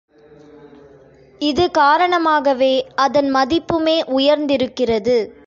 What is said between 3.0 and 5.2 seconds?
அதன் மதிப்புமே உயர்ந்திருக்கிறது.